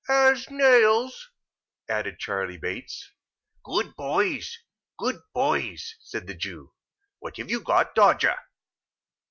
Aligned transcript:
"As 0.09 0.49
nails," 0.49 1.29
added 1.87 2.17
Charley 2.17 2.57
Bates. 2.57 3.11
"Good 3.63 3.95
boys, 3.95 4.57
good 4.97 5.19
boys!" 5.31 5.93
said 6.01 6.25
the 6.25 6.33
Jew. 6.33 6.73
"What 7.19 7.37
have 7.37 7.51
you 7.51 7.59
got, 7.61 7.93
Dodger?" 7.93 8.37